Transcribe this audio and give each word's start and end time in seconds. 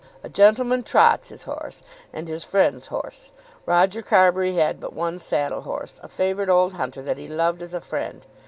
A 0.23 0.29
gentleman 0.29 0.81
trots 0.81 1.29
his 1.29 1.43
horse, 1.43 1.83
and 2.11 2.27
his 2.27 2.43
friend's 2.43 2.87
horse. 2.87 3.29
Roger 3.67 4.01
Carbury 4.01 4.55
had 4.55 4.79
but 4.79 4.93
one 4.93 5.19
saddle 5.19 5.61
horse, 5.61 5.99
a 6.01 6.07
favourite 6.07 6.49
old 6.49 6.73
hunter 6.73 7.03
that 7.03 7.19
he 7.19 7.27
loved 7.27 7.61
as 7.61 7.75
a 7.75 7.81
friend. 7.81 8.25